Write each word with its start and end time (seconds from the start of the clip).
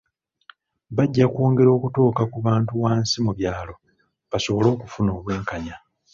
Bajja 0.95 1.25
kwongera 1.33 1.69
okutuuka 1.77 2.23
ku 2.31 2.37
bantu 2.47 2.73
wansi 2.83 3.15
mu 3.25 3.31
byalo, 3.37 3.73
basobole 4.31 4.67
okufuna 4.75 5.09
obwenkanya. 5.17 5.75